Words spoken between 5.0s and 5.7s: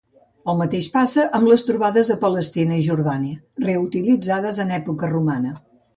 romana.